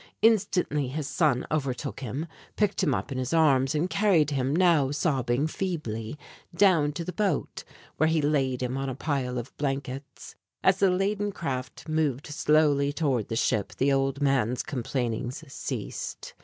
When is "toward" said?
12.91-13.27